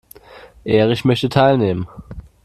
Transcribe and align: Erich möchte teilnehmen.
Erich 0.63 1.05
möchte 1.05 1.29
teilnehmen. 1.29 1.87